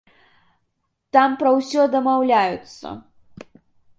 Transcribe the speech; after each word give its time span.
Там 1.17 1.35
пра 1.41 1.51
ўсё 1.57 1.81
дамаўляюцца. 1.97 2.87